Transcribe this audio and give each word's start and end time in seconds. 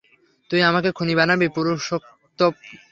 তুই 0.49 0.61
আমাকে 0.61 0.89
খুনী 0.91 1.13
বানাবি, 1.15 1.47
পুরুষোত্তম। 1.47 2.53